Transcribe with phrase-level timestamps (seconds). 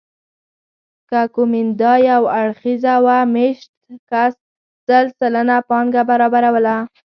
[1.09, 3.71] که کومېندا یو اړخیزه وه مېشت
[4.09, 4.33] کس
[4.87, 6.75] سل سلنه پانګه برابروله